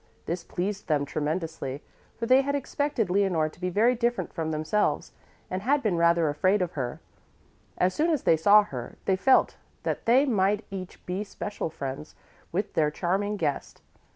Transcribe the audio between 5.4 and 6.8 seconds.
and had been rather afraid of